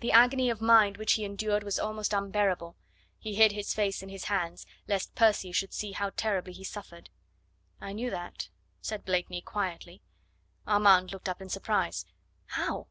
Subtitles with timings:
[0.00, 2.74] The agony of mind which he endured was almost unbearable;
[3.18, 7.10] he hid his face in his hands lest Percy should see how terribly he suffered.
[7.78, 8.48] "I knew that,"
[8.80, 10.00] said Blakeney quietly.
[10.66, 12.06] Armand looked up in surprise.
[12.46, 12.86] "How?